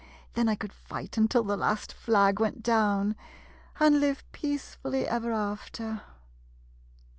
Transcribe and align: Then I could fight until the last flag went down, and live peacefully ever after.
Then 0.33 0.49
I 0.49 0.55
could 0.55 0.73
fight 0.73 1.15
until 1.15 1.43
the 1.43 1.55
last 1.55 1.93
flag 1.93 2.39
went 2.39 2.63
down, 2.63 3.15
and 3.79 3.99
live 3.99 4.23
peacefully 4.31 5.07
ever 5.07 5.31
after. 5.31 6.01